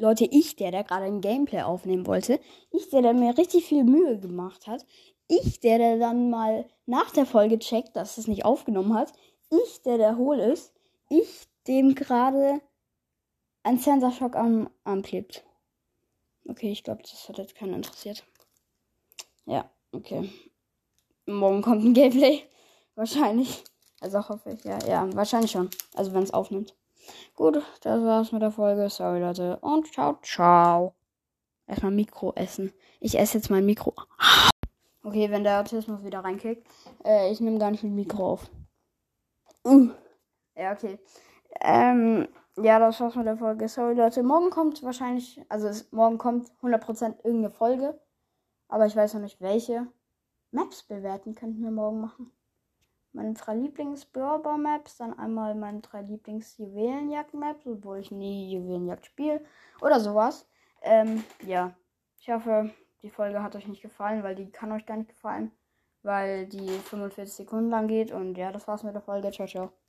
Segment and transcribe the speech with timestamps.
[0.00, 3.84] Leute, ich, der da gerade ein Gameplay aufnehmen wollte, ich, der da mir richtig viel
[3.84, 4.86] Mühe gemacht hat,
[5.28, 9.12] ich, der da dann mal nach der Folge checkt, dass es nicht aufgenommen hat,
[9.50, 10.72] ich, der der hohl ist,
[11.10, 12.62] ich, dem gerade
[13.62, 15.44] ein Sensorshock am Arm klebt.
[16.48, 18.24] Okay, ich glaube, das hat jetzt keinen interessiert.
[19.44, 20.30] Ja, okay.
[21.26, 22.42] Morgen kommt ein Gameplay.
[22.94, 23.62] Wahrscheinlich.
[24.00, 24.78] Also hoffe ich, ja.
[24.86, 25.68] Ja, wahrscheinlich schon.
[25.94, 26.74] Also wenn es aufnimmt.
[27.34, 28.88] Gut, das war's mit der Folge.
[28.88, 29.58] Sorry, Leute.
[29.60, 30.94] Und ciao, ciao.
[31.66, 32.72] Erstmal Mikro essen.
[32.98, 33.94] Ich esse jetzt mein Mikro.
[35.02, 36.66] Okay, wenn der Autismus wieder reinkickt.
[37.04, 38.50] Äh, ich nehme gar nicht mit Mikro auf.
[39.64, 39.90] Uh.
[40.54, 40.98] Ja, okay.
[41.60, 43.68] Ähm, ja, das war's mit der Folge.
[43.68, 44.22] Sorry, Leute.
[44.22, 47.98] Morgen kommt wahrscheinlich, also es, morgen kommt 100% irgendeine Folge.
[48.68, 49.86] Aber ich weiß noch nicht welche.
[50.50, 52.32] Maps bewerten könnten wir morgen machen.
[53.12, 59.44] Meine drei Lieblings-Burber-Maps, dann einmal meine drei Lieblings-Juwelenjagd-Maps, obwohl ich nie Juwelenjagd spiele.
[59.80, 60.48] Oder sowas.
[60.82, 61.74] Ähm, ja.
[62.20, 62.70] Ich hoffe,
[63.02, 65.50] die Folge hat euch nicht gefallen, weil die kann euch gar nicht gefallen.
[66.02, 68.12] Weil die 45 Sekunden lang geht.
[68.12, 69.30] Und ja, das war's mit der Folge.
[69.32, 69.72] Ciao, ciao.